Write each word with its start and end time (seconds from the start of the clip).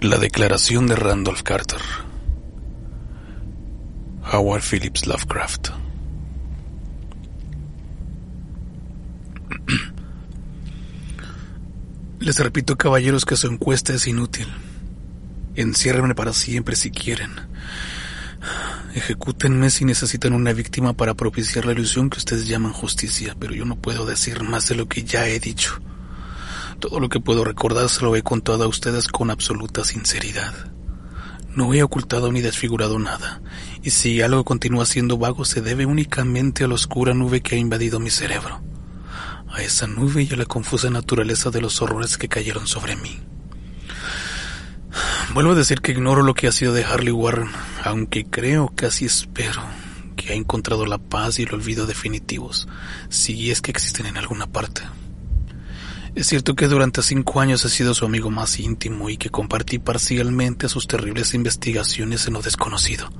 La 0.00 0.18
declaración 0.18 0.86
de 0.86 0.94
Randolph 0.94 1.42
Carter. 1.42 1.80
Howard 4.30 4.62
Phillips 4.62 5.06
Lovecraft. 5.06 5.70
Les 12.20 12.38
repito, 12.38 12.76
caballeros, 12.76 13.24
que 13.24 13.36
su 13.36 13.46
encuesta 13.46 13.94
es 13.94 14.06
inútil. 14.06 14.46
Enciérrenme 15.54 16.14
para 16.14 16.34
siempre 16.34 16.76
si 16.76 16.90
quieren. 16.90 17.30
Ejecútenme 18.94 19.70
si 19.70 19.86
necesitan 19.86 20.34
una 20.34 20.52
víctima 20.52 20.92
para 20.92 21.14
propiciar 21.14 21.64
la 21.64 21.72
ilusión 21.72 22.10
que 22.10 22.18
ustedes 22.18 22.46
llaman 22.46 22.74
justicia, 22.74 23.34
pero 23.38 23.54
yo 23.54 23.64
no 23.64 23.76
puedo 23.76 24.04
decir 24.04 24.42
más 24.42 24.68
de 24.68 24.74
lo 24.74 24.88
que 24.88 25.04
ya 25.04 25.26
he 25.26 25.40
dicho. 25.40 25.80
Todo 26.78 27.00
lo 27.00 27.08
que 27.08 27.20
puedo 27.20 27.42
recordar 27.42 27.88
se 27.88 28.02
lo 28.02 28.14
he 28.16 28.22
contado 28.22 28.64
a 28.64 28.68
ustedes 28.68 29.08
con 29.08 29.30
absoluta 29.30 29.82
sinceridad. 29.82 30.52
No 31.54 31.72
he 31.72 31.82
ocultado 31.82 32.30
ni 32.30 32.42
desfigurado 32.42 32.98
nada, 32.98 33.40
y 33.82 33.90
si 33.90 34.20
algo 34.20 34.44
continúa 34.44 34.84
siendo 34.84 35.16
vago 35.16 35.46
se 35.46 35.62
debe 35.62 35.86
únicamente 35.86 36.64
a 36.64 36.68
la 36.68 36.74
oscura 36.74 37.14
nube 37.14 37.40
que 37.40 37.54
ha 37.54 37.58
invadido 37.58 37.98
mi 37.98 38.10
cerebro, 38.10 38.60
a 39.48 39.62
esa 39.62 39.86
nube 39.86 40.24
y 40.24 40.34
a 40.34 40.36
la 40.36 40.44
confusa 40.44 40.90
naturaleza 40.90 41.50
de 41.50 41.62
los 41.62 41.80
horrores 41.80 42.18
que 42.18 42.28
cayeron 42.28 42.66
sobre 42.66 42.94
mí. 42.94 43.20
Vuelvo 45.32 45.52
a 45.52 45.56
decir 45.56 45.80
que 45.80 45.92
ignoro 45.92 46.22
lo 46.22 46.34
que 46.34 46.46
ha 46.46 46.52
sido 46.52 46.74
de 46.74 46.84
Harley 46.84 47.12
Warren, 47.12 47.48
aunque 47.84 48.26
creo, 48.26 48.70
casi 48.76 49.06
espero, 49.06 49.62
que 50.14 50.32
ha 50.32 50.36
encontrado 50.36 50.84
la 50.84 50.98
paz 50.98 51.38
y 51.38 51.44
el 51.44 51.54
olvido 51.54 51.86
definitivos, 51.86 52.68
si 53.08 53.50
es 53.50 53.62
que 53.62 53.70
existen 53.70 54.04
en 54.04 54.18
alguna 54.18 54.46
parte. 54.46 54.82
Es 56.16 56.28
cierto 56.28 56.56
que 56.56 56.66
durante 56.66 57.02
cinco 57.02 57.40
años 57.42 57.62
he 57.66 57.68
sido 57.68 57.92
su 57.92 58.06
amigo 58.06 58.30
más 58.30 58.58
íntimo 58.58 59.10
y 59.10 59.18
que 59.18 59.28
compartí 59.28 59.78
parcialmente 59.78 60.66
sus 60.66 60.88
terribles 60.88 61.34
investigaciones 61.34 62.26
en 62.26 62.32
lo 62.32 62.40
desconocido. 62.40 63.10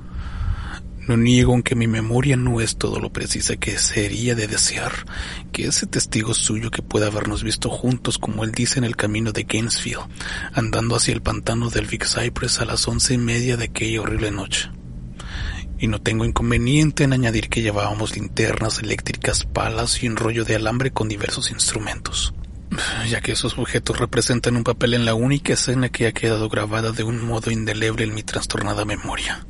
No 1.07 1.15
niego 1.15 1.53
en 1.53 1.61
que 1.61 1.75
mi 1.75 1.85
memoria 1.85 2.37
no 2.37 2.59
es 2.59 2.77
todo 2.77 2.99
lo 2.99 3.13
precisa 3.13 3.55
que 3.57 3.77
sería 3.77 4.33
de 4.33 4.47
desear 4.47 4.91
que 5.51 5.67
ese 5.67 5.85
testigo 5.85 6.33
suyo 6.33 6.71
que 6.71 6.81
pueda 6.81 7.05
habernos 7.05 7.43
visto 7.43 7.69
juntos, 7.69 8.17
como 8.17 8.43
él 8.43 8.51
dice 8.51 8.79
en 8.79 8.83
el 8.83 8.95
camino 8.95 9.31
de 9.31 9.43
Gainesville, 9.43 10.07
andando 10.53 10.95
hacia 10.95 11.13
el 11.13 11.21
pantano 11.21 11.69
del 11.69 11.85
Big 11.85 12.03
Cypress 12.03 12.61
a 12.61 12.65
las 12.65 12.87
once 12.87 13.13
y 13.13 13.19
media 13.19 13.57
de 13.57 13.65
aquella 13.65 14.01
horrible 14.01 14.31
noche. 14.31 14.71
Y 15.77 15.85
no 15.85 16.01
tengo 16.01 16.25
inconveniente 16.25 17.03
en 17.03 17.13
añadir 17.13 17.47
que 17.47 17.61
llevábamos 17.61 18.15
linternas 18.15 18.79
eléctricas, 18.79 19.43
palas 19.43 20.01
y 20.01 20.07
un 20.07 20.15
rollo 20.15 20.45
de 20.45 20.55
alambre 20.55 20.89
con 20.89 21.07
diversos 21.07 21.51
instrumentos 21.51 22.33
ya 23.09 23.21
que 23.21 23.33
esos 23.33 23.57
objetos 23.57 23.99
representan 23.99 24.55
un 24.55 24.63
papel 24.63 24.93
en 24.93 25.05
la 25.05 25.13
única 25.13 25.53
escena 25.53 25.89
que 25.89 26.07
ha 26.07 26.11
quedado 26.11 26.49
grabada 26.49 26.91
de 26.91 27.03
un 27.03 27.25
modo 27.25 27.51
indeleble 27.51 28.03
en 28.03 28.13
mi 28.13 28.23
trastornada 28.23 28.85
memoria. 28.85 29.45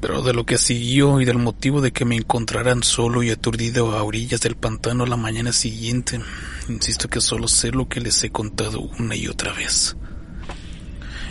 Pero 0.00 0.22
de 0.22 0.32
lo 0.32 0.44
que 0.44 0.58
siguió 0.58 1.20
y 1.20 1.24
del 1.24 1.38
motivo 1.38 1.80
de 1.80 1.92
que 1.92 2.04
me 2.04 2.16
encontraran 2.16 2.82
solo 2.82 3.22
y 3.22 3.30
aturdido 3.30 3.96
a 3.96 4.02
orillas 4.02 4.40
del 4.40 4.56
pantano 4.56 5.06
la 5.06 5.16
mañana 5.16 5.52
siguiente, 5.52 6.20
insisto 6.68 7.08
que 7.08 7.20
solo 7.20 7.46
sé 7.46 7.70
lo 7.70 7.88
que 7.88 8.00
les 8.00 8.22
he 8.24 8.30
contado 8.30 8.80
una 8.98 9.14
y 9.14 9.28
otra 9.28 9.52
vez. 9.52 9.96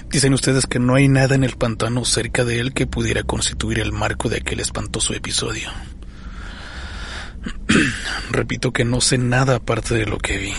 Dicen 0.09 0.33
ustedes 0.33 0.67
que 0.67 0.79
no 0.79 0.95
hay 0.95 1.07
nada 1.07 1.35
en 1.35 1.43
el 1.43 1.55
pantano 1.55 2.03
cerca 2.03 2.43
de 2.43 2.59
él 2.59 2.73
que 2.73 2.87
pudiera 2.87 3.23
constituir 3.23 3.79
el 3.79 3.93
marco 3.93 4.29
de 4.29 4.37
aquel 4.37 4.59
espantoso 4.59 5.13
episodio. 5.13 5.69
Repito 8.31 8.71
que 8.71 8.85
no 8.85 9.01
sé 9.01 9.17
nada 9.17 9.55
aparte 9.55 9.95
de 9.95 10.05
lo 10.05 10.17
que 10.17 10.37
vi. 10.37 10.53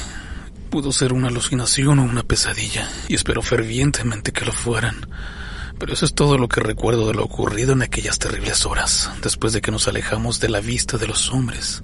Pudo 0.72 0.91
ser 0.91 1.12
una 1.12 1.28
alucinación 1.28 1.99
o 1.99 2.03
una 2.03 2.22
pesadilla, 2.22 2.88
y 3.06 3.15
espero 3.15 3.43
fervientemente 3.43 4.33
que 4.33 4.47
lo 4.47 4.55
fueran. 4.55 5.06
Pero 5.78 5.93
eso 5.93 6.06
es 6.06 6.15
todo 6.15 6.38
lo 6.38 6.49
que 6.49 6.62
recuerdo 6.62 7.09
de 7.09 7.12
lo 7.12 7.25
ocurrido 7.25 7.75
en 7.75 7.83
aquellas 7.83 8.19
terribles 8.19 8.65
horas, 8.65 9.10
después 9.22 9.53
de 9.53 9.60
que 9.60 9.71
nos 9.71 9.87
alejamos 9.87 10.41
de 10.41 10.49
la 10.49 10.60
vista 10.60 10.97
de 10.97 11.06
los 11.06 11.31
hombres. 11.31 11.83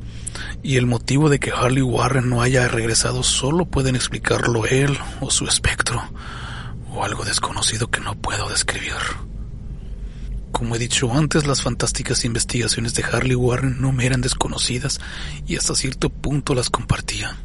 Y 0.62 0.76
el 0.76 0.86
motivo 0.86 1.28
de 1.28 1.38
que 1.38 1.50
Harley 1.50 1.82
Warren 1.82 2.30
no 2.30 2.40
haya 2.40 2.66
regresado 2.66 3.22
solo 3.22 3.66
pueden 3.66 3.94
explicarlo 3.94 4.64
él 4.64 4.98
o 5.20 5.30
su 5.30 5.44
espectro, 5.44 6.02
o 6.90 7.04
algo 7.04 7.26
desconocido 7.26 7.90
que 7.90 8.00
no 8.00 8.14
puedo 8.14 8.48
describir. 8.48 8.94
Como 10.50 10.76
he 10.76 10.78
dicho 10.78 11.12
antes, 11.12 11.46
las 11.46 11.60
fantásticas 11.60 12.24
investigaciones 12.24 12.94
de 12.94 13.04
Harley 13.04 13.36
Warren 13.36 13.82
no 13.82 13.92
me 13.92 14.06
eran 14.06 14.22
desconocidas 14.22 14.98
y 15.46 15.56
hasta 15.56 15.74
cierto 15.74 16.08
punto 16.08 16.54
las 16.54 16.70
compartía. 16.70 17.36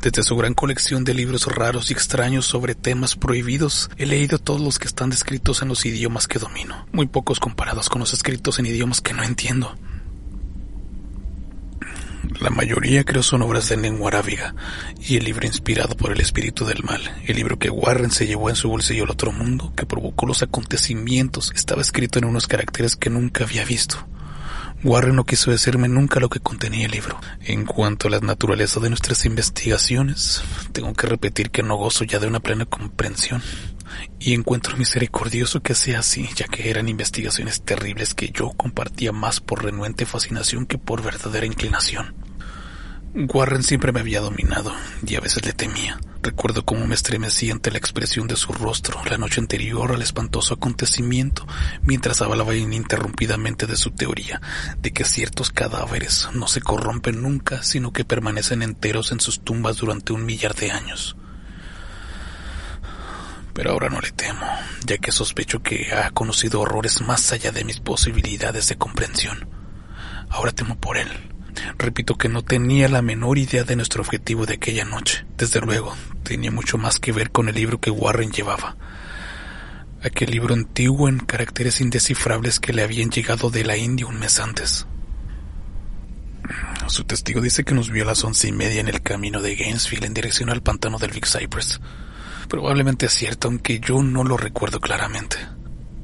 Desde 0.00 0.22
su 0.22 0.36
gran 0.36 0.54
colección 0.54 1.04
de 1.04 1.14
libros 1.14 1.46
raros 1.46 1.90
y 1.90 1.92
extraños 1.92 2.46
sobre 2.46 2.74
temas 2.74 3.16
prohibidos, 3.16 3.90
he 3.96 4.06
leído 4.06 4.38
todos 4.38 4.60
los 4.60 4.78
que 4.78 4.88
están 4.88 5.10
descritos 5.10 5.62
en 5.62 5.68
los 5.68 5.86
idiomas 5.86 6.26
que 6.26 6.38
domino, 6.38 6.86
muy 6.92 7.06
pocos 7.06 7.38
comparados 7.38 7.88
con 7.88 8.00
los 8.00 8.12
escritos 8.12 8.58
en 8.58 8.66
idiomas 8.66 9.00
que 9.00 9.14
no 9.14 9.22
entiendo. 9.22 9.76
La 12.40 12.50
mayoría 12.50 13.04
creo 13.04 13.22
son 13.22 13.42
obras 13.42 13.68
de 13.68 13.76
lengua 13.76 14.08
arábiga 14.08 14.54
y 15.00 15.16
el 15.16 15.24
libro 15.24 15.46
inspirado 15.46 15.96
por 15.96 16.12
el 16.12 16.20
espíritu 16.20 16.64
del 16.64 16.82
mal, 16.82 17.00
el 17.26 17.36
libro 17.36 17.58
que 17.58 17.70
Warren 17.70 18.10
se 18.10 18.26
llevó 18.26 18.50
en 18.50 18.56
su 18.56 18.68
bolsillo 18.68 19.04
al 19.04 19.10
otro 19.10 19.32
mundo, 19.32 19.72
que 19.76 19.86
provocó 19.86 20.26
los 20.26 20.42
acontecimientos, 20.42 21.52
estaba 21.54 21.82
escrito 21.82 22.18
en 22.18 22.24
unos 22.24 22.48
caracteres 22.48 22.96
que 22.96 23.10
nunca 23.10 23.44
había 23.44 23.64
visto. 23.64 24.06
Warren 24.84 25.14
no 25.14 25.24
quiso 25.24 25.52
decirme 25.52 25.88
nunca 25.88 26.18
lo 26.18 26.28
que 26.28 26.40
contenía 26.40 26.86
el 26.86 26.92
libro. 26.92 27.20
En 27.40 27.64
cuanto 27.66 28.08
a 28.08 28.10
la 28.10 28.18
naturaleza 28.18 28.80
de 28.80 28.88
nuestras 28.88 29.24
investigaciones, 29.24 30.42
tengo 30.72 30.92
que 30.94 31.06
repetir 31.06 31.50
que 31.50 31.62
no 31.62 31.76
gozo 31.76 32.02
ya 32.02 32.18
de 32.18 32.26
una 32.26 32.40
plena 32.40 32.66
comprensión. 32.66 33.42
Y 34.18 34.34
encuentro 34.34 34.76
misericordioso 34.76 35.60
que 35.60 35.76
sea 35.76 36.00
así, 36.00 36.28
ya 36.34 36.46
que 36.46 36.68
eran 36.68 36.88
investigaciones 36.88 37.62
terribles 37.62 38.14
que 38.14 38.30
yo 38.30 38.50
compartía 38.50 39.12
más 39.12 39.40
por 39.40 39.62
renuente 39.62 40.04
fascinación 40.04 40.66
que 40.66 40.78
por 40.78 41.02
verdadera 41.02 41.46
inclinación. 41.46 42.14
Warren 43.14 43.62
siempre 43.62 43.92
me 43.92 44.00
había 44.00 44.20
dominado 44.20 44.72
y 45.06 45.14
a 45.14 45.20
veces 45.20 45.44
le 45.46 45.52
temía. 45.52 46.00
Recuerdo 46.22 46.64
cómo 46.64 46.86
me 46.86 46.94
estremecí 46.94 47.50
ante 47.50 47.72
la 47.72 47.78
expresión 47.78 48.28
de 48.28 48.36
su 48.36 48.52
rostro 48.52 49.02
la 49.10 49.18
noche 49.18 49.40
anterior 49.40 49.90
al 49.90 50.02
espantoso 50.02 50.54
acontecimiento, 50.54 51.44
mientras 51.82 52.22
hablaba 52.22 52.54
ininterrumpidamente 52.54 53.66
de 53.66 53.74
su 53.74 53.90
teoría, 53.90 54.40
de 54.78 54.92
que 54.92 55.04
ciertos 55.04 55.50
cadáveres 55.50 56.28
no 56.32 56.46
se 56.46 56.60
corrompen 56.60 57.22
nunca, 57.22 57.64
sino 57.64 57.92
que 57.92 58.04
permanecen 58.04 58.62
enteros 58.62 59.10
en 59.10 59.18
sus 59.18 59.42
tumbas 59.42 59.78
durante 59.78 60.12
un 60.12 60.24
millar 60.24 60.54
de 60.54 60.70
años. 60.70 61.16
Pero 63.52 63.72
ahora 63.72 63.88
no 63.88 64.00
le 64.00 64.12
temo, 64.12 64.46
ya 64.86 64.98
que 64.98 65.10
sospecho 65.10 65.60
que 65.60 65.92
ha 65.92 66.08
conocido 66.10 66.60
horrores 66.60 67.00
más 67.00 67.32
allá 67.32 67.50
de 67.50 67.64
mis 67.64 67.80
posibilidades 67.80 68.68
de 68.68 68.78
comprensión. 68.78 69.48
Ahora 70.30 70.52
temo 70.52 70.78
por 70.78 70.98
él 70.98 71.32
Repito 71.78 72.16
que 72.16 72.28
no 72.28 72.42
tenía 72.42 72.88
la 72.88 73.02
menor 73.02 73.38
idea 73.38 73.64
de 73.64 73.76
nuestro 73.76 74.02
objetivo 74.02 74.46
de 74.46 74.54
aquella 74.54 74.84
noche. 74.84 75.24
Desde 75.36 75.60
luego, 75.60 75.94
tenía 76.32 76.50
mucho 76.50 76.78
más 76.78 76.98
que 76.98 77.12
ver 77.12 77.30
con 77.30 77.50
el 77.50 77.54
libro 77.54 77.78
que 77.78 77.90
Warren 77.90 78.32
llevaba. 78.32 78.74
Aquel 80.02 80.30
libro 80.30 80.54
antiguo 80.54 81.06
en 81.06 81.18
caracteres 81.18 81.82
indescifrables 81.82 82.58
que 82.58 82.72
le 82.72 82.82
habían 82.82 83.10
llegado 83.10 83.50
de 83.50 83.64
la 83.64 83.76
India 83.76 84.06
un 84.06 84.18
mes 84.18 84.40
antes. 84.40 84.86
Su 86.86 87.04
testigo 87.04 87.42
dice 87.42 87.64
que 87.64 87.74
nos 87.74 87.90
vio 87.90 88.04
a 88.04 88.06
las 88.06 88.24
once 88.24 88.48
y 88.48 88.52
media 88.52 88.80
en 88.80 88.88
el 88.88 89.02
camino 89.02 89.42
de 89.42 89.56
Gainesville 89.56 90.06
en 90.06 90.14
dirección 90.14 90.48
al 90.48 90.62
pantano 90.62 90.96
del 90.98 91.10
Big 91.10 91.26
Cypress. 91.26 91.82
Probablemente 92.48 93.04
es 93.04 93.12
cierto, 93.12 93.48
aunque 93.48 93.78
yo 93.78 94.02
no 94.02 94.24
lo 94.24 94.38
recuerdo 94.38 94.80
claramente. 94.80 95.36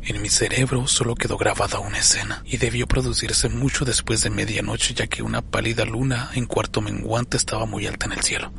En 0.02 0.20
mi 0.20 0.28
cerebro 0.28 0.86
solo 0.86 1.14
quedó 1.14 1.38
grabada 1.38 1.78
una 1.78 2.00
escena, 2.00 2.42
y 2.44 2.58
debió 2.58 2.86
producirse 2.86 3.48
mucho 3.48 3.86
después 3.86 4.20
de 4.20 4.28
medianoche 4.28 4.92
ya 4.92 5.06
que 5.06 5.22
una 5.22 5.40
pálida 5.40 5.86
luna 5.86 6.30
en 6.34 6.44
cuarto 6.44 6.82
menguante 6.82 7.38
estaba 7.38 7.64
muy 7.64 7.86
alta 7.86 8.04
en 8.04 8.12
el 8.12 8.22
cielo, 8.22 8.52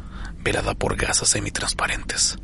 por 0.77 0.95
gasas 0.95 1.29
semitransparentes. 1.29 2.37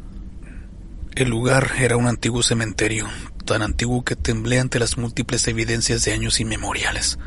El 1.15 1.29
lugar 1.29 1.71
era 1.79 1.97
un 1.97 2.07
antiguo 2.07 2.43
cementerio, 2.43 3.07
tan 3.45 3.61
antiguo 3.61 4.03
que 4.03 4.15
temblé 4.15 4.59
ante 4.59 4.79
las 4.79 4.97
múltiples 4.97 5.47
evidencias 5.47 6.03
de 6.03 6.13
años 6.13 6.39
inmemoriales. 6.39 7.17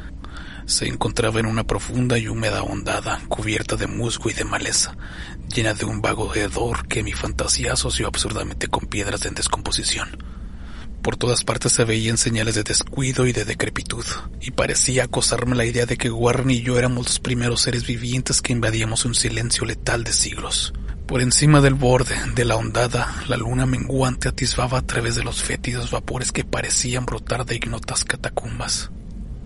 Se 0.67 0.87
encontraba 0.87 1.41
en 1.41 1.47
una 1.47 1.65
profunda 1.65 2.19
y 2.19 2.29
húmeda 2.29 2.63
hondada, 2.63 3.21
cubierta 3.29 3.77
de 3.77 3.87
musgo 3.87 4.31
y 4.31 4.35
de 4.35 4.45
maleza, 4.45 4.97
llena 5.55 5.75
de 5.75 5.87
un 5.87 6.03
vago 6.03 6.35
hedor 6.35 6.87
que 6.87 7.03
mi 7.03 7.13
fantasía 7.13 7.73
asoció 7.73 8.07
absurdamente 8.07 8.69
con 8.69 8.87
piedras 8.87 9.25
en 9.25 9.35
descomposición. 9.35 10.23
Por 11.03 11.17
todas 11.17 11.45
partes 11.45 11.73
se 11.73 11.85
veían 11.85 12.19
señales 12.19 12.55
de 12.55 12.65
descuido 12.65 13.27
y 13.27 13.33
de 13.33 13.45
decrepitud, 13.45 14.05
y 14.41 14.51
parecía 14.51 15.05
acosarme 15.05 15.57
la 15.57 15.65
idea 15.65 15.87
de 15.87 15.97
que 15.97 16.11
Warren 16.11 16.51
y 16.51 16.61
yo 16.61 16.79
éramos 16.79 17.07
los 17.07 17.21
primeros 17.21 17.63
seres 17.63 17.87
vivientes 17.87 18.43
que 18.43 18.53
invadíamos 18.53 19.05
un 19.05 19.15
silencio 19.15 19.65
letal 19.65 20.05
de 20.05 20.13
siglos. 20.13 20.73
Por 21.07 21.23
encima 21.23 21.63
del 21.63 21.73
borde 21.73 22.15
de 22.35 22.45
la 22.45 22.57
hondada, 22.57 23.23
la 23.29 23.39
luna 23.39 23.65
menguante 23.65 24.29
atisbaba 24.29 24.79
a 24.79 24.87
través 24.87 25.15
de 25.15 25.25
los 25.25 25.43
fétidos 25.43 25.91
vapores 25.91 26.33
que 26.33 26.45
parecían 26.45 27.07
brotar 27.07 27.47
de 27.47 27.57
ignotas 27.57 28.05
catacumbas. 28.05 28.91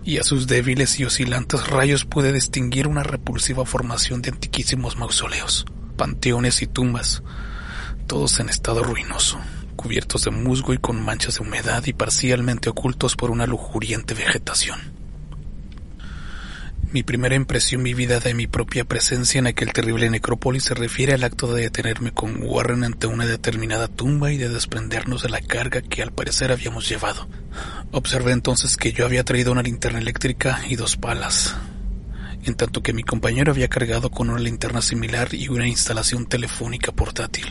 Y 0.03 0.17
a 0.17 0.23
sus 0.25 0.47
débiles 0.47 0.99
y 0.99 1.05
oscilantes 1.05 1.65
rayos 1.67 2.03
pude 2.03 2.33
distinguir 2.33 2.85
una 2.87 3.03
repulsiva 3.03 3.65
formación 3.65 4.21
de 4.21 4.31
antiquísimos 4.31 4.97
mausoleos, 4.97 5.65
panteones 5.95 6.61
y 6.61 6.67
tumbas, 6.67 7.23
todos 8.07 8.41
en 8.41 8.49
estado 8.49 8.83
ruinoso, 8.83 9.39
cubiertos 9.73 10.23
de 10.23 10.31
musgo 10.31 10.73
y 10.73 10.77
con 10.77 11.03
manchas 11.03 11.35
de 11.35 11.43
humedad 11.43 11.83
y 11.85 11.93
parcialmente 11.93 12.69
ocultos 12.69 13.15
por 13.15 13.31
una 13.31 13.45
lujuriente 13.45 14.13
vegetación. 14.13 14.93
Mi 16.93 17.01
primera 17.01 17.33
impresión 17.33 17.81
vivida 17.81 18.19
de 18.19 18.35
mi 18.35 18.45
propia 18.45 18.83
presencia 18.83 19.39
en 19.39 19.47
aquel 19.47 19.73
terrible 19.73 20.11
necrópolis 20.11 20.65
se 20.65 20.75
refiere 20.75 21.13
al 21.13 21.23
acto 21.23 21.51
de 21.51 21.63
detenerme 21.63 22.11
con 22.11 22.37
Warren 22.43 22.83
ante 22.83 23.07
una 23.07 23.25
determinada 23.25 23.87
tumba 23.87 24.31
y 24.31 24.37
de 24.37 24.47
desprendernos 24.47 25.23
de 25.23 25.29
la 25.29 25.41
carga 25.41 25.81
que 25.81 26.03
al 26.03 26.11
parecer 26.11 26.51
habíamos 26.51 26.87
llevado. 26.87 27.27
Observé 27.91 28.31
entonces 28.31 28.77
que 28.77 28.91
yo 28.91 29.07
había 29.07 29.23
traído 29.23 29.51
una 29.51 29.63
linterna 29.63 29.97
eléctrica 29.97 30.61
y 30.69 30.75
dos 30.75 30.95
palas, 30.95 31.55
en 32.43 32.53
tanto 32.53 32.83
que 32.83 32.93
mi 32.93 33.01
compañero 33.01 33.51
había 33.51 33.69
cargado 33.69 34.11
con 34.11 34.29
una 34.29 34.39
linterna 34.39 34.83
similar 34.83 35.33
y 35.33 35.47
una 35.47 35.67
instalación 35.67 36.27
telefónica 36.27 36.91
portátil. 36.91 37.47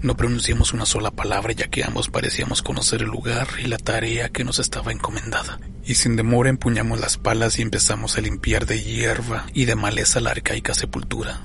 No 0.00 0.16
pronunciamos 0.16 0.72
una 0.72 0.86
sola 0.86 1.10
palabra 1.10 1.52
ya 1.52 1.68
que 1.68 1.82
ambos 1.82 2.08
parecíamos 2.08 2.62
conocer 2.62 3.02
el 3.02 3.08
lugar 3.08 3.48
y 3.62 3.66
la 3.66 3.78
tarea 3.78 4.28
que 4.28 4.44
nos 4.44 4.60
estaba 4.60 4.92
encomendada. 4.92 5.58
Y 5.84 5.94
sin 5.94 6.14
demora 6.14 6.50
empuñamos 6.50 7.00
las 7.00 7.16
palas 7.16 7.58
y 7.58 7.62
empezamos 7.62 8.16
a 8.16 8.20
limpiar 8.20 8.66
de 8.66 8.80
hierba 8.80 9.46
y 9.54 9.64
de 9.64 9.74
maleza 9.74 10.20
la 10.20 10.30
arcaica 10.30 10.72
sepultura. 10.72 11.40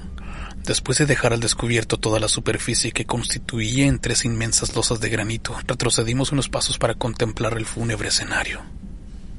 Después 0.66 1.00
de 1.00 1.08
dejar 1.08 1.34
al 1.34 1.40
descubierto 1.40 1.98
toda 1.98 2.20
la 2.20 2.28
superficie 2.28 2.92
que 2.92 3.06
constituía 3.06 3.88
en 3.88 4.00
tres 4.00 4.24
inmensas 4.24 4.76
losas 4.76 5.00
de 5.00 5.10
granito, 5.10 5.58
retrocedimos 5.68 6.32
unos 6.32 6.48
pasos 6.48 6.78
para 6.78 6.94
contemplar 6.94 7.58
el 7.58 7.66
fúnebre 7.66 8.10
escenario. 8.10 8.62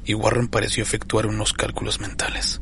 Y 0.03 0.13
Warren 0.13 0.49
pareció 0.49 0.83
efectuar 0.83 1.25
unos 1.25 1.53
cálculos 1.53 2.01
mentales. 2.01 2.61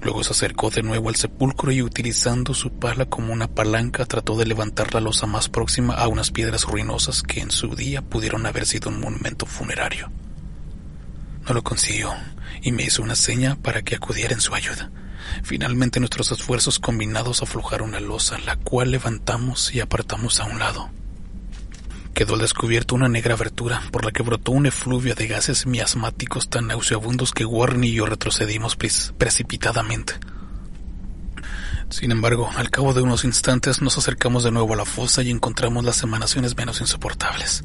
Luego 0.00 0.24
se 0.24 0.32
acercó 0.32 0.70
de 0.70 0.82
nuevo 0.82 1.08
al 1.08 1.16
sepulcro 1.16 1.72
y 1.72 1.82
utilizando 1.82 2.54
su 2.54 2.72
pala 2.72 3.06
como 3.06 3.32
una 3.32 3.48
palanca 3.48 4.04
trató 4.04 4.36
de 4.36 4.46
levantar 4.46 4.94
la 4.94 5.00
losa 5.00 5.26
más 5.26 5.48
próxima 5.48 5.94
a 5.94 6.08
unas 6.08 6.30
piedras 6.30 6.64
ruinosas 6.64 7.22
que 7.22 7.40
en 7.40 7.50
su 7.50 7.74
día 7.74 8.02
pudieron 8.02 8.46
haber 8.46 8.66
sido 8.66 8.90
un 8.90 9.00
monumento 9.00 9.46
funerario. 9.46 10.10
No 11.46 11.54
lo 11.54 11.62
consiguió 11.62 12.12
y 12.62 12.72
me 12.72 12.84
hizo 12.84 13.02
una 13.02 13.16
seña 13.16 13.56
para 13.56 13.82
que 13.82 13.96
acudiera 13.96 14.34
en 14.34 14.40
su 14.40 14.54
ayuda. 14.54 14.90
Finalmente 15.42 16.00
nuestros 16.00 16.30
esfuerzos 16.32 16.78
combinados 16.78 17.42
aflojaron 17.42 17.92
la 17.92 18.00
losa, 18.00 18.38
la 18.38 18.56
cual 18.56 18.90
levantamos 18.90 19.74
y 19.74 19.80
apartamos 19.80 20.40
a 20.40 20.44
un 20.44 20.58
lado. 20.58 20.90
Quedó 22.14 22.34
al 22.34 22.40
descubierto 22.40 22.94
una 22.94 23.08
negra 23.08 23.34
abertura 23.34 23.82
por 23.90 24.04
la 24.04 24.12
que 24.12 24.22
brotó 24.22 24.52
un 24.52 24.66
efluvio 24.66 25.14
de 25.14 25.26
gases 25.26 25.66
miasmáticos 25.66 26.50
tan 26.50 26.66
nauseabundos 26.66 27.32
que 27.32 27.46
Warren 27.46 27.84
y 27.84 27.92
yo 27.92 28.06
retrocedimos 28.06 28.76
precipitadamente. 28.76 30.14
Sin 31.92 32.10
embargo, 32.10 32.50
al 32.56 32.70
cabo 32.70 32.94
de 32.94 33.02
unos 33.02 33.24
instantes 33.24 33.82
nos 33.82 33.98
acercamos 33.98 34.44
de 34.44 34.50
nuevo 34.50 34.72
a 34.72 34.76
la 34.78 34.86
fosa 34.86 35.22
y 35.22 35.30
encontramos 35.30 35.84
las 35.84 36.02
emanaciones 36.02 36.56
menos 36.56 36.80
insoportables. 36.80 37.64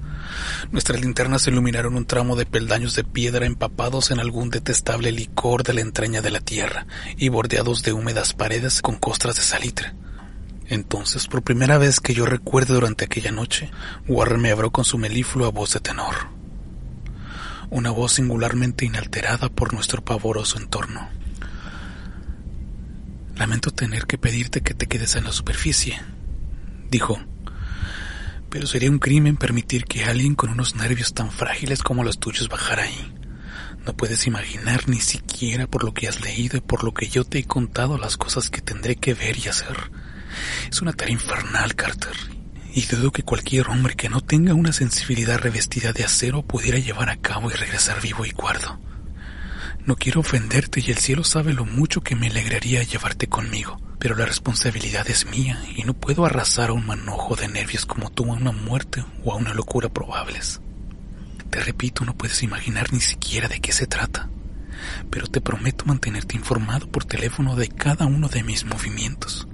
Nuestras 0.70 1.00
linternas 1.00 1.48
iluminaron 1.48 1.96
un 1.96 2.06
tramo 2.06 2.36
de 2.36 2.46
peldaños 2.46 2.94
de 2.94 3.06
piedra 3.06 3.46
empapados 3.46 4.12
en 4.12 4.20
algún 4.20 4.50
detestable 4.50 5.14
licor 5.14 5.64
de 5.64 5.74
la 5.74 5.82
entraña 5.82 6.22
de 6.22 6.32
la 6.32 6.42
tierra 6.42 6.88
y 7.16 7.30
bordeados 7.30 7.84
de 7.84 7.94
húmedas 7.94 8.34
paredes 8.34 8.82
con 8.82 8.98
costras 8.98 9.38
de 9.38 9.44
salitre. 9.44 9.94
Entonces, 10.70 11.28
por 11.28 11.44
primera 11.44 11.78
vez 11.78 12.02
que 12.02 12.14
yo 12.14 12.26
recuerdo 12.26 12.74
durante 12.74 13.06
aquella 13.06 13.32
noche, 13.32 13.72
Warren 14.08 14.42
me 14.42 14.52
habló 14.52 14.72
con 14.72 14.84
su 14.84 14.98
meliflua 14.98 15.50
voz 15.50 15.74
de 15.74 15.80
tenor. 15.80 16.16
Una 17.70 17.92
voz 17.92 18.14
singularmente 18.14 18.86
inalterada 18.86 19.50
por 19.50 19.74
nuestro 19.74 20.04
pavoroso 20.04 20.58
entorno. 20.58 21.10
Lamento 23.38 23.72
tener 23.72 24.06
que 24.08 24.18
pedirte 24.18 24.62
que 24.62 24.74
te 24.74 24.88
quedes 24.88 25.16
en 25.16 25.24
la 25.24 25.32
superficie, 25.32 26.02
dijo. 26.90 27.20
Pero 28.50 28.68
sería 28.68 28.90
un 28.90 29.00
crimen 29.00 29.38
permitir 29.38 29.86
que 29.86 30.06
alguien 30.06 30.36
con 30.36 30.50
unos 30.50 30.76
nervios 30.76 31.14
tan 31.14 31.32
frágiles 31.32 31.84
como 31.84 32.04
los 32.04 32.20
tuyos 32.20 32.50
bajara 32.50 32.84
ahí. 32.84 33.14
No 33.86 33.96
puedes 33.96 34.28
imaginar 34.28 34.90
ni 34.90 35.00
siquiera 35.00 35.68
por 35.68 35.86
lo 35.86 35.94
que 35.94 36.10
has 36.10 36.20
leído 36.22 36.58
y 36.58 36.62
por 36.62 36.84
lo 36.84 36.94
que 36.94 37.08
yo 37.08 37.24
te 37.24 37.40
he 37.40 37.44
contado 37.46 37.98
las 37.98 38.18
cosas 38.18 38.50
que 38.50 38.62
tendré 38.62 38.98
que 38.98 39.14
ver 39.14 39.38
y 39.38 39.48
hacer. 39.48 39.92
Es 40.72 40.82
una 40.82 40.94
tarea 40.94 41.14
infernal, 41.14 41.76
Carter, 41.76 42.16
y 42.74 42.86
dudo 42.86 43.12
que 43.12 43.24
cualquier 43.24 43.70
hombre 43.70 43.96
que 43.96 44.10
no 44.10 44.22
tenga 44.22 44.54
una 44.54 44.72
sensibilidad 44.72 45.40
revestida 45.40 45.94
de 45.94 46.04
acero 46.04 46.44
pudiera 46.44 46.78
llevar 46.78 47.10
a 47.10 47.18
cabo 47.18 47.50
y 47.50 47.54
regresar 47.54 48.02
vivo 48.02 48.26
y 48.26 48.32
cuerdo. 48.32 48.80
No 49.88 49.96
quiero 49.96 50.20
ofenderte 50.20 50.82
y 50.86 50.92
el 50.92 50.98
cielo 50.98 51.24
sabe 51.24 51.54
lo 51.54 51.64
mucho 51.64 52.02
que 52.02 52.16
me 52.16 52.28
alegraría 52.28 52.84
llevarte 52.84 53.28
conmigo, 53.28 53.80
pero 54.00 54.16
la 54.16 54.26
responsabilidad 54.26 55.10
es 55.10 55.26
mía 55.26 55.64
y 55.76 55.84
no 55.84 55.94
puedo 55.94 56.26
arrasar 56.26 56.70
a 56.70 56.74
un 56.74 56.86
manojo 56.86 57.38
de 57.38 57.48
nervios 57.48 57.86
como 57.86 58.12
tú 58.12 58.26
a 58.26 58.36
una 58.36 58.52
muerte 58.52 59.06
o 59.24 59.32
a 59.32 59.38
una 59.38 59.54
locura 59.54 59.88
probables. 59.88 60.60
Te 61.50 61.62
repito, 61.62 62.04
no 62.04 62.18
puedes 62.18 62.44
imaginar 62.44 62.92
ni 62.92 63.00
siquiera 63.00 63.48
de 63.48 63.62
qué 63.62 63.72
se 63.72 63.88
trata, 63.88 64.30
pero 65.10 65.28
te 65.28 65.40
prometo 65.40 65.86
mantenerte 65.86 66.36
informado 66.36 66.88
por 66.92 67.06
teléfono 67.06 67.56
de 67.56 67.70
cada 67.70 68.06
uno 68.06 68.28
de 68.28 68.44
mis 68.44 68.66
movimientos. 68.66 69.47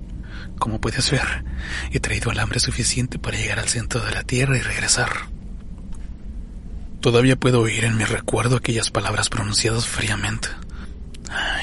Como 0.63 0.80
puedes 0.80 1.12
ver, 1.12 1.44
he 1.92 2.00
traído 2.00 2.31
alambre 2.31 2.57
suficiente 2.57 3.19
para 3.19 3.38
llegar 3.38 3.60
al 3.60 3.68
centro 3.68 4.00
de 4.00 4.12
la 4.12 4.24
Tierra 4.24 4.57
y 4.57 4.62
regresar. 4.62 5.10
Todavía 7.01 7.36
puedo 7.36 7.60
oír 7.60 7.83
en 7.83 7.98
mi 7.98 8.06
recuerdo 8.06 8.56
aquellas 8.56 8.89
palabras 8.89 9.27
pronunciadas 9.27 9.86
fríamente. 9.86 10.48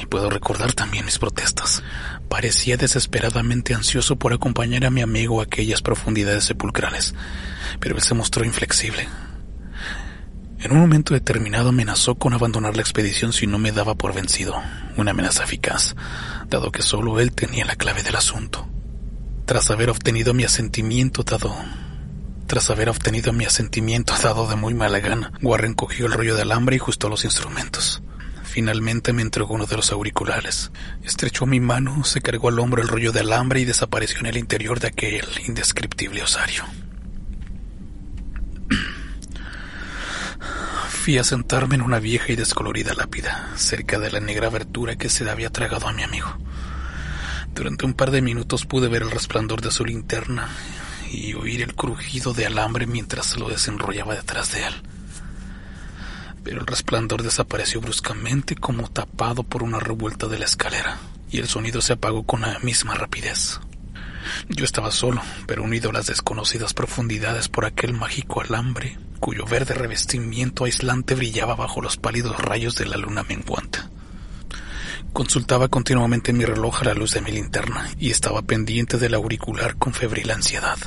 Y 0.03 0.05
puedo 0.05 0.29
recordar 0.29 0.75
también 0.75 1.07
mis 1.07 1.19
protestas. 1.19 1.83
Parecía 2.29 2.77
desesperadamente 2.77 3.73
ansioso 3.73 4.17
por 4.17 4.35
acompañar 4.35 4.85
a 4.85 4.91
mi 4.91 5.01
amigo 5.01 5.41
a 5.41 5.45
aquellas 5.45 5.81
profundidades 5.81 6.45
sepulcrales, 6.45 7.15
pero 7.79 7.97
él 7.97 8.03
se 8.03 8.13
mostró 8.13 8.45
inflexible. 8.45 9.09
En 10.59 10.73
un 10.73 10.79
momento 10.79 11.15
determinado 11.15 11.71
amenazó 11.71 12.17
con 12.17 12.35
abandonar 12.35 12.77
la 12.77 12.83
expedición 12.83 13.33
si 13.33 13.47
no 13.47 13.59
me 13.59 13.73
daba 13.73 13.95
por 13.95 14.13
vencido, 14.13 14.61
una 14.99 15.13
amenaza 15.13 15.45
eficaz, 15.45 15.97
dado 16.51 16.71
que 16.71 16.83
solo 16.83 17.19
él 17.19 17.33
tenía 17.33 17.65
la 17.65 17.77
clave 17.77 18.03
del 18.03 18.17
asunto. 18.17 18.69
Tras 19.51 19.69
haber 19.73 19.91
obtenido 19.91 20.33
mi 20.33 20.45
asentimiento 20.45 21.25
dado 21.25 21.53
tras 22.47 22.71
haber 22.71 22.89
obtenido 22.89 23.33
mi 23.33 23.47
asentimiento 23.47 24.15
dado 24.23 24.47
de 24.47 24.55
muy 24.55 24.75
mala 24.75 25.01
gana, 25.01 25.33
Warren 25.43 25.75
cogió 25.75 26.07
el 26.07 26.13
rollo 26.13 26.37
de 26.37 26.43
alambre 26.43 26.77
y 26.77 26.79
ajustó 26.79 27.09
los 27.09 27.25
instrumentos. 27.25 28.01
Finalmente 28.45 29.13
me 29.13 29.23
entregó 29.23 29.55
uno 29.55 29.67
de 29.67 29.75
los 29.75 29.91
auriculares. 29.91 30.71
Estrechó 31.03 31.47
mi 31.47 31.59
mano, 31.59 32.05
se 32.05 32.21
cargó 32.21 32.49
al 32.49 32.61
hombro 32.61 32.81
el 32.81 32.87
rollo 32.87 33.11
de 33.11 33.21
alambre 33.21 33.59
y 33.59 33.65
desapareció 33.65 34.21
en 34.21 34.27
el 34.27 34.37
interior 34.37 34.79
de 34.79 34.87
aquel 34.87 35.27
indescriptible 35.45 36.23
osario. 36.23 36.63
Fui 40.91 41.19
a 41.19 41.25
sentarme 41.25 41.75
en 41.75 41.83
una 41.83 41.99
vieja 41.99 42.31
y 42.31 42.37
descolorida 42.37 42.95
lápida, 42.95 43.51
cerca 43.57 43.99
de 43.99 44.13
la 44.13 44.21
negra 44.21 44.47
abertura 44.47 44.95
que 44.95 45.09
se 45.09 45.29
había 45.29 45.51
tragado 45.51 45.89
a 45.89 45.93
mi 45.93 46.05
amigo. 46.05 46.39
Durante 47.61 47.85
un 47.85 47.93
par 47.93 48.11
de 48.11 48.23
minutos 48.23 48.65
pude 48.65 48.89
ver 48.89 49.03
el 49.03 49.11
resplandor 49.11 49.61
de 49.61 49.71
su 49.71 49.85
linterna 49.85 50.49
y 51.13 51.35
oír 51.35 51.61
el 51.61 51.75
crujido 51.75 52.33
de 52.33 52.47
alambre 52.47 52.87
mientras 52.87 53.37
lo 53.37 53.51
desenrollaba 53.51 54.15
detrás 54.15 54.53
de 54.53 54.65
él. 54.65 54.73
Pero 56.43 56.61
el 56.61 56.67
resplandor 56.67 57.23
desapareció 57.23 57.83
bruscamente 57.83 58.57
como 58.57 58.89
tapado 58.89 59.43
por 59.43 59.63
una 59.63 59.79
revuelta 59.79 60.27
de 60.27 60.39
la 60.39 60.47
escalera, 60.47 61.01
y 61.31 61.37
el 61.37 61.49
sonido 61.49 61.83
se 61.83 61.93
apagó 61.93 62.23
con 62.23 62.41
la 62.41 62.59
misma 62.61 62.95
rapidez. 62.95 63.61
Yo 64.49 64.65
estaba 64.65 64.91
solo, 64.91 65.21
pero 65.47 65.63
unido 65.63 65.91
a 65.91 65.93
las 65.93 66.07
desconocidas 66.07 66.73
profundidades 66.73 67.51
por 67.51 67.67
aquel 67.67 67.93
mágico 67.93 68.41
alambre, 68.41 68.97
cuyo 69.19 69.45
verde 69.45 69.75
revestimiento 69.75 70.65
aislante 70.65 71.15
brillaba 71.15 71.57
bajo 71.57 71.83
los 71.83 71.99
pálidos 71.99 72.39
rayos 72.39 72.77
de 72.77 72.87
la 72.87 72.97
luna 72.97 73.23
menguante. 73.23 73.80
Consultaba 75.13 75.69
continuamente 75.69 76.33
mi 76.33 76.45
reloj 76.45 76.83
a 76.83 76.85
la 76.85 76.95
luz 76.95 77.13
de 77.15 77.21
mi 77.21 77.33
linterna 77.33 77.91
y 77.99 78.11
estaba 78.11 78.43
pendiente 78.43 78.97
del 78.97 79.15
auricular 79.15 79.77
con 79.77 79.93
febril 79.93 80.31
ansiedad. 80.31 80.79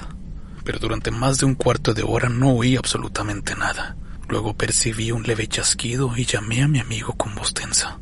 pero 0.64 0.80
durante 0.80 1.12
más 1.12 1.40
de 1.40 1.46
un 1.46 1.56
cuarto 1.56 1.94
de 1.94 2.04
hora 2.04 2.30
no 2.30 2.54
oí 2.54 2.78
absolutamente 2.78 3.54
nada. 3.56 3.98
Luego 4.30 4.56
percibí 4.56 5.12
un 5.12 5.24
leve 5.24 5.48
chasquido 5.48 6.16
y 6.16 6.26
llamé 6.26 6.64
a 6.64 6.68
mi 6.68 6.80
amigo 6.80 7.14
con 7.14 7.36
voz 7.36 7.54
tensa. 7.54 8.00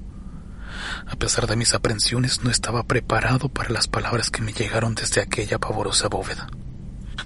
A 1.08 1.16
pesar 1.16 1.48
de 1.48 1.56
mis 1.56 1.74
aprensiones, 1.74 2.44
no 2.44 2.52
estaba 2.52 2.84
preparado 2.84 3.50
para 3.50 3.70
las 3.70 3.88
palabras 3.88 4.30
que 4.30 4.42
me 4.42 4.54
llegaron 4.54 4.94
desde 4.96 5.22
aquella 5.22 5.58
pavorosa 5.58 6.08
bóveda, 6.08 6.50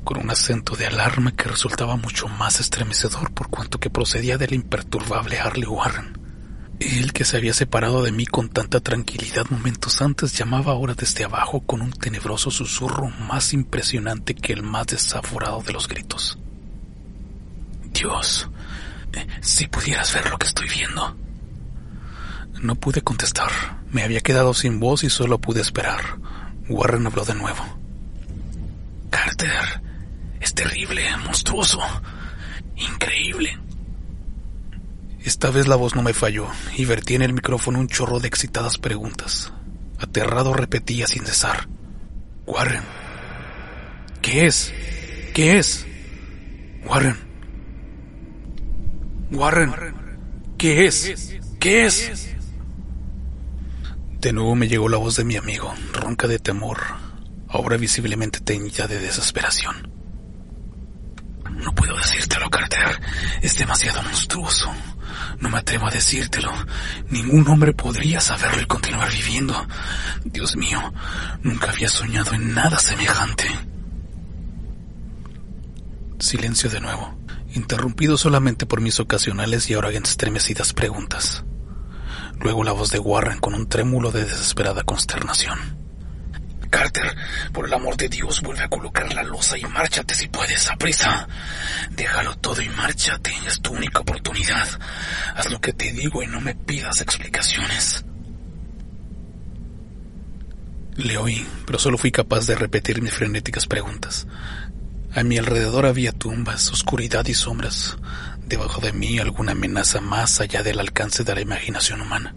con 0.04 0.18
un 0.18 0.30
acento 0.30 0.76
de 0.76 0.88
alarma 0.88 1.34
que 1.34 1.50
resultaba 1.50 1.98
mucho 1.98 2.28
más 2.28 2.60
estremecedor 2.62 3.34
por 3.34 3.50
cuanto 3.50 3.80
que 3.80 3.90
procedía 3.90 4.38
del 4.38 4.54
imperturbable 4.54 5.38
Harley 5.38 5.68
Warren. 5.68 6.15
Él 6.80 7.14
que 7.14 7.24
se 7.24 7.38
había 7.38 7.54
separado 7.54 8.04
de 8.04 8.12
mí 8.12 8.26
con 8.26 8.50
tanta 8.50 8.82
tranquilidad 8.82 9.46
momentos 9.50 10.02
antes 10.02 10.38
llamaba 10.38 10.74
ahora 10.74 10.94
desde 10.94 11.24
abajo 11.24 11.62
con 11.62 11.82
un 11.82 11.92
tenebroso 11.92 12.52
susurro 12.52 13.10
más 13.10 13.54
impresionante 13.54 14.36
que 14.36 14.54
el 14.54 14.64
más 14.64 14.88
desaforado 14.88 15.62
de 15.62 15.74
los 15.74 15.88
gritos. 15.88 16.38
Dios, 17.94 18.50
eh, 19.14 19.26
si 19.42 19.68
pudieras 19.68 20.14
ver 20.14 20.30
lo 20.30 20.38
que 20.38 20.48
estoy 20.48 20.68
viendo. 20.68 21.16
No 22.62 22.76
pude 22.76 23.02
contestar. 23.02 23.52
Me 23.92 24.04
había 24.04 24.20
quedado 24.20 24.54
sin 24.54 24.80
voz 24.80 25.04
y 25.04 25.10
solo 25.10 25.40
pude 25.40 25.62
esperar. 25.62 26.20
Warren 26.68 27.08
habló 27.08 27.24
de 27.24 27.36
nuevo. 27.36 27.64
Carter, 29.10 29.82
es 30.42 30.54
terrible, 30.54 31.06
monstruoso, 31.24 31.80
increíble. 32.76 33.58
Esta 35.26 35.50
vez 35.50 35.68
la 35.68 35.76
voz 35.76 35.96
no 35.96 36.04
me 36.04 36.14
falló 36.14 36.48
y 36.78 36.86
vertí 36.86 37.16
en 37.16 37.24
el 37.24 37.34
micrófono 37.34 37.80
un 37.80 37.88
chorro 37.88 38.20
de 38.20 38.28
excitadas 38.28 38.78
preguntas. 38.78 39.52
Aterrado 39.98 40.54
repetía 40.54 41.08
sin 41.08 41.26
cesar. 41.26 41.68
Warren. 42.46 42.84
¿Qué 44.22 44.46
es? 44.46 44.72
¿Qué 45.34 45.58
es? 45.58 45.88
Warren. 46.86 47.18
Warren. 49.32 49.74
¿Qué 50.60 50.86
es? 50.86 51.36
¿Qué 51.60 51.88
es? 51.88 52.36
De 54.22 54.32
nuevo 54.32 54.54
me 54.54 54.68
llegó 54.68 54.88
la 54.90 54.98
voz 54.98 55.16
de 55.16 55.24
mi 55.24 55.38
amigo, 55.38 55.74
ronca 55.92 56.28
de 56.28 56.38
temor, 56.38 56.78
ahora 57.48 57.78
visiblemente 57.78 58.42
teñida 58.42 58.88
de 58.88 59.00
desesperación. 59.00 59.92
No 61.50 61.74
puedo 61.74 61.98
decírtelo, 61.98 62.48
Carter. 62.52 63.02
Es 63.42 63.58
demasiado 63.58 64.04
monstruoso. 64.04 64.72
No 65.40 65.50
me 65.50 65.58
atrevo 65.58 65.88
a 65.88 65.92
decírtelo. 65.92 66.52
Ningún 67.10 67.48
hombre 67.48 67.74
podría 67.74 68.22
saberlo 68.22 68.62
y 68.62 68.66
continuar 68.66 69.12
viviendo. 69.12 69.68
Dios 70.24 70.56
mío, 70.56 70.94
nunca 71.42 71.72
había 71.72 71.90
soñado 71.90 72.34
en 72.34 72.54
nada 72.54 72.80
semejante. 72.80 73.46
Silencio 76.20 76.70
de 76.70 76.80
nuevo, 76.80 77.18
interrumpido 77.54 78.18
solamente 78.18 78.66
por 78.66 78.82
mis 78.82 79.00
ocasionales 79.00 79.70
y 79.70 79.74
ahora 79.74 79.92
estremecidas 79.92 80.74
preguntas. 80.74 81.44
Luego 82.40 82.64
la 82.64 82.72
voz 82.72 82.92
de 82.92 83.00
Warren 83.00 83.40
con 83.40 83.54
un 83.54 83.68
trémulo 83.68 84.12
de 84.12 84.26
desesperada 84.26 84.84
consternación. 84.84 85.75
Carter, 86.76 87.16
por 87.54 87.68
el 87.68 87.74
amor 87.74 87.96
de 87.96 88.10
Dios, 88.10 88.42
vuelve 88.42 88.64
a 88.64 88.68
colocar 88.68 89.14
la 89.14 89.24
losa 89.24 89.58
y 89.58 89.64
márchate 89.64 90.14
si 90.14 90.28
puedes, 90.28 90.70
a 90.70 90.76
prisa. 90.76 91.26
Déjalo 91.92 92.36
todo 92.36 92.62
y 92.62 92.68
márchate, 92.68 93.32
es 93.48 93.62
tu 93.62 93.72
única 93.72 94.02
oportunidad. 94.02 94.68
Haz 95.38 95.50
lo 95.50 95.62
que 95.62 95.72
te 95.72 95.94
digo 95.94 96.22
y 96.22 96.28
no 96.28 96.42
me 96.42 96.54
pidas 96.54 97.00
explicaciones. 97.00 98.04
Le 100.98 101.18
oí, 101.18 101.48
pero 101.66 101.80
solo 101.80 101.98
fui 101.98 102.12
capaz 102.12 102.46
de 102.46 102.56
repetir 102.56 103.02
mis 103.02 103.14
frenéticas 103.14 103.68
preguntas. 103.68 104.28
A 105.14 105.24
mi 105.24 105.38
alrededor 105.38 105.86
había 105.86 106.12
tumbas, 106.12 106.70
oscuridad 106.74 107.26
y 107.28 107.36
sombras. 107.36 107.96
Debajo 108.48 108.82
de 108.82 108.92
mí 108.92 109.18
alguna 109.18 109.54
amenaza 109.54 110.02
más 110.02 110.42
allá 110.42 110.62
del 110.62 110.82
alcance 110.82 111.24
de 111.24 111.36
la 111.36 111.42
imaginación 111.42 112.02
humana. 112.02 112.36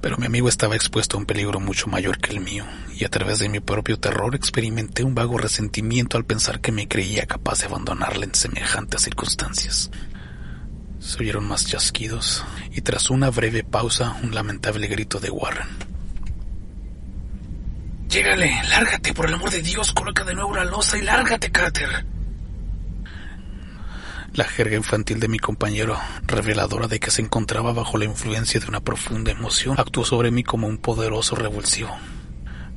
Pero 0.00 0.16
mi 0.18 0.26
amigo 0.26 0.48
estaba 0.48 0.76
expuesto 0.76 1.16
a 1.16 1.20
un 1.20 1.26
peligro 1.26 1.60
mucho 1.60 1.86
mayor 1.86 2.18
que 2.18 2.32
el 2.32 2.40
mío, 2.40 2.64
y 2.94 3.04
a 3.04 3.08
través 3.08 3.38
de 3.38 3.48
mi 3.48 3.60
propio 3.60 3.98
terror 3.98 4.34
experimenté 4.34 5.02
un 5.04 5.14
vago 5.14 5.38
resentimiento 5.38 6.16
al 6.16 6.24
pensar 6.24 6.60
que 6.60 6.72
me 6.72 6.88
creía 6.88 7.26
capaz 7.26 7.60
de 7.60 7.66
abandonarle 7.66 8.26
en 8.26 8.34
semejantes 8.34 9.02
circunstancias. 9.02 9.90
Se 11.00 11.20
oyeron 11.20 11.46
más 11.46 11.66
chasquidos, 11.66 12.44
y 12.72 12.80
tras 12.80 13.10
una 13.10 13.30
breve 13.30 13.64
pausa, 13.64 14.16
un 14.22 14.34
lamentable 14.34 14.86
grito 14.86 15.18
de 15.18 15.30
Warren. 15.30 15.68
Llégale, 18.08 18.52
lárgate, 18.68 19.14
por 19.14 19.26
el 19.26 19.34
amor 19.34 19.50
de 19.50 19.62
Dios, 19.62 19.92
coloca 19.92 20.22
de 20.22 20.34
nuevo 20.34 20.54
la 20.54 20.64
losa 20.64 20.98
y 20.98 21.02
lárgate, 21.02 21.50
Carter. 21.50 22.11
La 24.34 24.44
jerga 24.44 24.76
infantil 24.76 25.20
de 25.20 25.28
mi 25.28 25.38
compañero, 25.38 25.98
reveladora 26.22 26.88
de 26.88 26.98
que 26.98 27.10
se 27.10 27.20
encontraba 27.20 27.74
bajo 27.74 27.98
la 27.98 28.06
influencia 28.06 28.58
de 28.60 28.66
una 28.66 28.80
profunda 28.80 29.30
emoción, 29.30 29.78
actuó 29.78 30.06
sobre 30.06 30.30
mí 30.30 30.42
como 30.42 30.68
un 30.68 30.78
poderoso 30.78 31.36
revulsivo. 31.36 31.94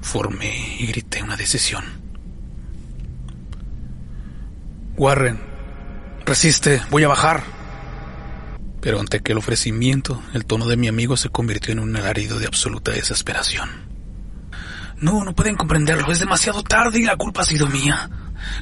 Formé 0.01 0.75
y 0.79 0.87
grité 0.87 1.23
una 1.23 1.37
decisión. 1.37 1.85
Warren, 4.97 5.41
resiste, 6.25 6.81
voy 6.89 7.03
a 7.03 7.07
bajar. 7.07 7.43
Pero 8.81 8.99
ante 8.99 9.17
aquel 9.17 9.37
ofrecimiento, 9.37 10.21
el 10.33 10.45
tono 10.45 10.67
de 10.67 10.75
mi 10.75 10.89
amigo 10.89 11.15
se 11.15 11.29
convirtió 11.29 11.71
en 11.71 11.79
un 11.79 11.95
alarido 11.95 12.37
de 12.37 12.47
absoluta 12.47 12.91
desesperación. 12.91 13.69
No, 14.97 15.23
no 15.23 15.33
pueden 15.33 15.55
comprenderlo, 15.55 16.11
es 16.11 16.19
demasiado 16.19 16.63
tarde 16.63 16.99
y 16.99 17.03
la 17.03 17.15
culpa 17.15 17.41
ha 17.41 17.45
sido 17.45 17.67
mía. 17.67 18.09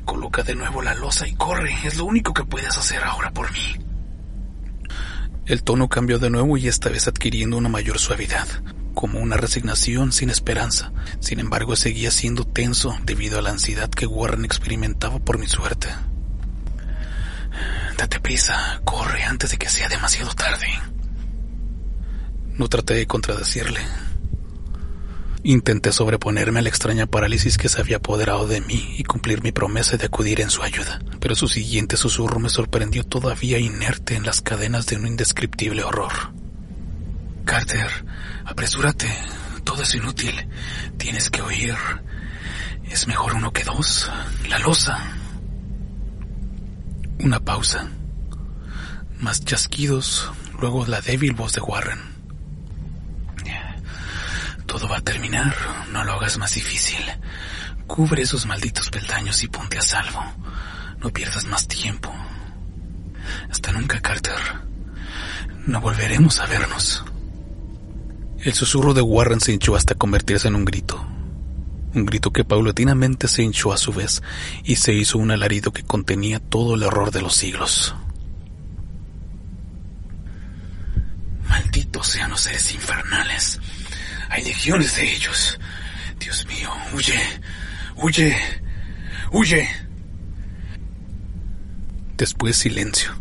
Coloca 0.06 0.44
de 0.44 0.56
nuevo 0.56 0.82
la 0.82 0.94
losa 0.94 1.28
y 1.28 1.36
corre. 1.36 1.76
Es 1.84 1.98
lo 1.98 2.06
único 2.06 2.34
que 2.34 2.44
puedes 2.44 2.78
hacer 2.78 3.04
ahora 3.04 3.32
por 3.32 3.52
mí. 3.52 3.78
El 5.46 5.64
tono 5.64 5.90
cambió 5.90 6.20
de 6.20 6.30
nuevo 6.30 6.58
y 6.58 6.68
esta 6.68 6.90
vez 6.90 7.08
adquiriendo 7.08 7.58
una 7.58 7.68
mayor 7.68 8.00
suavidad, 8.00 8.48
como 8.94 9.20
una 9.20 9.36
resignación 9.36 10.14
sin 10.14 10.30
esperanza. 10.30 10.94
Sin 11.20 11.40
embargo, 11.40 11.76
seguía 11.76 12.12
siendo 12.12 12.46
tenso 12.46 12.98
debido 13.04 13.40
a 13.40 13.42
la 13.42 13.50
ansiedad 13.50 13.90
que 13.90 14.06
Warren 14.08 14.46
experimentaba 14.46 15.20
por 15.20 15.38
mi 15.38 15.48
suerte. 15.48 15.90
Date 17.98 18.20
prisa, 18.22 18.82
corre 18.86 19.24
antes 19.24 19.52
de 19.52 19.58
que 19.58 19.70
sea 19.70 19.90
demasiado 19.90 20.34
tarde. 20.34 20.68
No 22.58 22.70
traté 22.70 22.94
de 22.94 23.08
contradecirle. 23.08 23.82
Intenté 25.46 25.92
sobreponerme 25.92 26.60
a 26.60 26.62
la 26.62 26.70
extraña 26.70 27.06
parálisis 27.06 27.58
que 27.58 27.68
se 27.68 27.82
había 27.82 27.98
apoderado 27.98 28.48
de 28.48 28.62
mí 28.62 28.96
y 28.98 29.04
cumplir 29.04 29.44
mi 29.44 29.52
promesa 29.52 29.98
de 29.98 30.06
acudir 30.06 30.40
en 30.40 30.50
su 30.50 30.64
ayuda, 30.64 31.02
pero 31.20 31.36
su 31.36 31.50
siguiente 31.50 31.98
susurro 31.98 32.40
me 32.40 32.48
sorprendió 32.48 33.04
todavía 33.04 33.60
inerte 33.60 34.16
en 34.16 34.26
las 34.26 34.42
cadenas 34.42 34.86
de 34.86 34.96
un 34.96 35.06
indescriptible 35.06 35.84
horror. 35.84 36.14
Carter, 37.44 37.90
apresúrate, 38.46 39.14
todo 39.66 39.84
es 39.84 39.94
inútil, 39.96 40.48
tienes 40.98 41.30
que 41.30 41.42
oír. 41.42 41.76
Es 42.90 43.06
mejor 43.08 43.34
uno 43.34 43.52
que 43.52 43.66
dos, 43.66 44.10
la 44.48 44.60
losa. 44.60 44.98
Una 47.20 47.42
pausa, 47.42 47.90
más 49.20 49.44
chasquidos, 49.44 50.32
luego 50.62 50.86
la 50.86 51.02
débil 51.02 51.34
voz 51.34 51.52
de 51.52 51.60
Warren. 51.60 52.13
Todo 54.74 54.88
va 54.88 54.98
a 54.98 55.02
terminar. 55.02 55.56
No 55.92 56.04
lo 56.04 56.14
hagas 56.14 56.40
más 56.40 56.56
difícil. 56.56 56.98
Cubre 57.86 58.24
esos 58.24 58.48
malditos 58.48 58.90
peldaños 58.90 59.44
y 59.44 59.48
ponte 59.48 59.78
a 59.78 59.84
salvo. 59.84 60.20
No 60.98 61.12
pierdas 61.12 61.46
más 61.46 61.68
tiempo. 61.68 62.12
Hasta 63.52 63.72
nunca, 63.72 64.02
Carter. 64.02 64.34
No 65.68 65.80
volveremos 65.80 66.40
a 66.40 66.48
vernos. 66.48 67.06
El 68.40 68.54
susurro 68.56 68.96
de 68.96 69.04
Warren 69.04 69.42
se 69.42 69.54
hinchó 69.54 69.76
hasta 69.76 69.94
convertirse 69.94 70.48
en 70.48 70.56
un 70.56 70.66
grito. 70.66 71.06
Un 71.94 72.08
grito 72.08 72.34
que 72.34 72.44
paulatinamente 72.44 73.28
se 73.28 73.44
hinchó 73.44 73.74
a 73.74 73.78
su 73.78 73.94
vez 73.94 74.24
y 74.64 74.78
se 74.78 74.92
hizo 74.92 75.20
un 75.20 75.30
alarido 75.30 75.72
que 75.72 75.84
contenía 75.84 76.40
todo 76.40 76.74
el 76.74 76.82
horror 76.82 77.12
de 77.12 77.22
los 77.22 77.36
siglos. 77.36 77.94
Malditos 81.48 82.08
sean 82.08 82.32
los 82.32 82.42
seres 82.42 82.74
infernales. 82.74 83.60
Hay 84.34 84.44
legiones 84.46 84.96
de 84.96 85.14
ellos. 85.14 85.60
Dios 86.20 86.48
mío, 86.48 86.72
huye, 86.96 87.20
huye, 87.98 88.36
huye. 89.32 89.70
Después 92.18 92.56
silencio. 92.56 93.12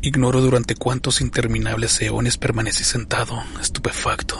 Ignoro 0.00 0.40
durante 0.40 0.76
cuántos 0.76 1.20
interminables 1.20 2.00
eones 2.00 2.38
permanecí 2.38 2.84
sentado, 2.84 3.42
estupefacto, 3.60 4.36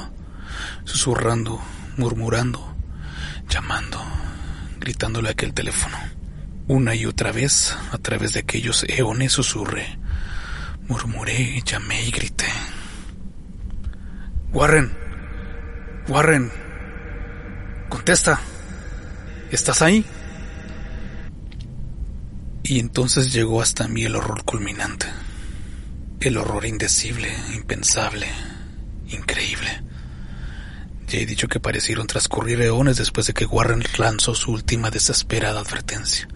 susurrando, 0.84 1.60
murmurando, 1.96 2.76
llamando, 3.48 4.00
gritándole 4.78 5.30
a 5.30 5.32
aquel 5.32 5.54
teléfono. 5.54 5.98
Una 6.68 6.94
y 6.94 7.04
otra 7.04 7.32
vez, 7.32 7.76
a 7.90 7.98
través 7.98 8.32
de 8.34 8.40
aquellos 8.40 8.84
eones 8.86 9.32
susurré, 9.32 9.98
murmuré, 10.86 11.60
llamé 11.66 12.04
y 12.04 12.12
grité. 12.12 12.46
Warren, 14.52 15.07
Warren, 16.08 16.50
contesta. 17.90 18.40
¿Estás 19.50 19.82
ahí? 19.82 20.06
Y 22.62 22.78
entonces 22.78 23.30
llegó 23.30 23.60
hasta 23.60 23.88
mí 23.88 24.04
el 24.04 24.16
horror 24.16 24.42
culminante. 24.44 25.06
El 26.20 26.38
horror 26.38 26.64
indecible, 26.64 27.30
impensable, 27.54 28.26
increíble. 29.08 29.82
Ya 31.08 31.18
he 31.18 31.26
dicho 31.26 31.46
que 31.46 31.60
parecieron 31.60 32.06
transcurrir 32.06 32.62
eones 32.62 32.96
después 32.96 33.26
de 33.26 33.34
que 33.34 33.44
Warren 33.44 33.84
lanzó 33.98 34.34
su 34.34 34.52
última 34.52 34.90
desesperada 34.90 35.60
advertencia, 35.60 36.26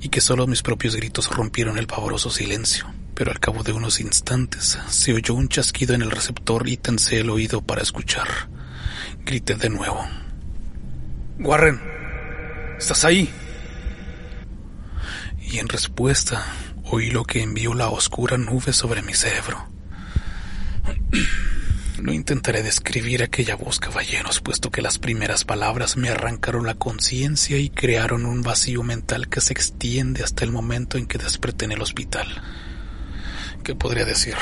y 0.00 0.08
que 0.08 0.22
solo 0.22 0.46
mis 0.46 0.62
propios 0.62 0.96
gritos 0.96 1.28
rompieron 1.28 1.76
el 1.76 1.86
pavoroso 1.86 2.30
silencio. 2.30 2.86
Pero 3.14 3.30
al 3.30 3.40
cabo 3.40 3.62
de 3.62 3.72
unos 3.72 4.00
instantes 4.00 4.78
se 4.88 5.12
oyó 5.12 5.34
un 5.34 5.50
chasquido 5.50 5.94
en 5.94 6.00
el 6.00 6.10
receptor 6.10 6.66
y 6.66 6.78
tensé 6.78 7.20
el 7.20 7.28
oído 7.28 7.60
para 7.60 7.82
escuchar. 7.82 8.48
Grité 9.24 9.54
de 9.54 9.70
nuevo. 9.70 10.04
Warren, 11.38 11.80
¿estás 12.78 13.04
ahí? 13.04 13.30
Y 15.40 15.58
en 15.58 15.68
respuesta 15.68 16.44
oí 16.84 17.10
lo 17.10 17.24
que 17.24 17.42
envió 17.42 17.74
la 17.74 17.88
oscura 17.88 18.36
nube 18.36 18.72
sobre 18.72 19.02
mi 19.02 19.14
cerebro. 19.14 19.68
No 22.02 22.12
intentaré 22.12 22.64
describir 22.64 23.22
aquella 23.22 23.54
voz, 23.54 23.78
caballeros, 23.78 24.40
puesto 24.40 24.72
que 24.72 24.82
las 24.82 24.98
primeras 24.98 25.44
palabras 25.44 25.96
me 25.96 26.08
arrancaron 26.08 26.66
la 26.66 26.74
conciencia 26.74 27.58
y 27.58 27.70
crearon 27.70 28.26
un 28.26 28.42
vacío 28.42 28.82
mental 28.82 29.28
que 29.28 29.40
se 29.40 29.52
extiende 29.52 30.24
hasta 30.24 30.44
el 30.44 30.50
momento 30.50 30.98
en 30.98 31.06
que 31.06 31.18
desperté 31.18 31.66
en 31.66 31.72
el 31.72 31.80
hospital. 31.80 32.26
¿Qué 33.62 33.76
podría 33.76 34.04
decir? 34.04 34.34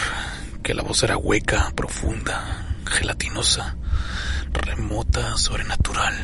Que 0.63 0.73
la 0.73 0.83
voz 0.83 1.03
era 1.03 1.19
hueca, 1.19 1.71
profunda, 1.77 2.79
gelatinosa, 2.87 3.77
remota, 4.53 5.37
sobrenatural, 5.37 6.15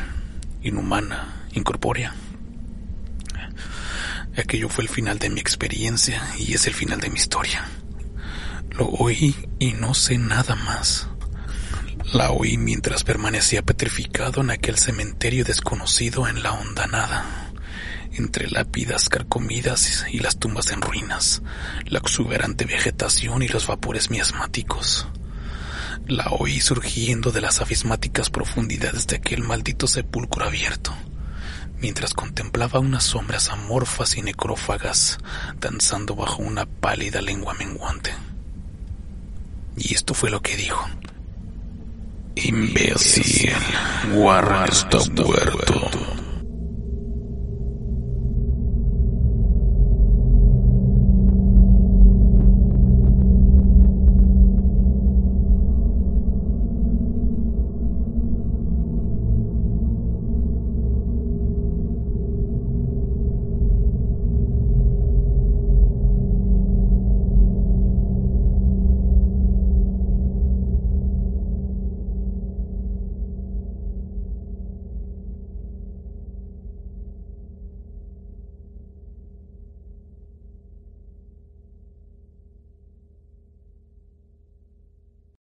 inhumana, 0.63 1.47
incorpórea. 1.53 2.15
Aquello 4.37 4.69
fue 4.69 4.85
el 4.85 4.91
final 4.91 5.19
de 5.19 5.31
mi 5.31 5.41
experiencia 5.41 6.23
y 6.39 6.55
es 6.55 6.67
el 6.67 6.75
final 6.75 7.01
de 7.01 7.09
mi 7.09 7.17
historia. 7.17 7.65
Lo 8.71 8.87
oí 8.87 9.35
y 9.59 9.73
no 9.73 9.95
sé 9.95 10.19
nada 10.19 10.55
más. 10.55 11.09
La 12.13 12.31
oí 12.31 12.59
mientras 12.59 13.03
permanecía 13.03 13.63
petrificado 13.63 14.43
en 14.43 14.51
aquel 14.51 14.77
cementerio 14.77 15.45
desconocido 15.45 16.29
en 16.29 16.43
la 16.43 16.53
honda 16.53 16.87
nada, 16.87 17.51
entre 18.13 18.51
lápidas 18.51 19.09
carcomidas 19.09 20.05
y 20.11 20.21
las 20.21 20.39
tumbas 20.39 20.71
en 20.71 20.83
ruinas, 20.83 21.43
la 21.87 21.99
exuberante 21.99 22.65
vegetación 22.65 23.43
y 23.43 23.49
los 23.49 23.67
vapores 23.67 24.11
miasmáticos. 24.11 25.09
La 26.09 26.29
oí 26.31 26.61
surgiendo 26.61 27.33
de 27.33 27.41
las 27.41 27.61
abismáticas 27.61 28.31
profundidades 28.31 29.09
de 29.09 29.17
aquel 29.17 29.43
maldito 29.43 29.89
sepulcro 29.89 30.45
abierto, 30.47 30.95
mientras 31.81 32.15
contemplaba 32.15 32.79
unas 32.79 33.03
sombras 33.03 33.49
amorfas 33.49 34.17
y 34.17 34.23
necrófagas 34.23 35.19
danzando 35.59 36.15
bajo 36.15 36.43
una 36.43 36.65
pálida 36.65 37.21
lengua 37.21 37.55
menguante. 37.55 38.15
Y 39.77 39.95
esto 39.95 40.15
fue 40.15 40.31
lo 40.31 40.41
que 40.43 40.57
dijo. 40.57 40.89
Imbécil, 42.37 43.53
Warren 44.15 44.71
está 44.71 44.99
muerto. 45.11 46.06